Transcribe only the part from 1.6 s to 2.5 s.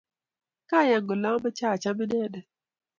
acham inendet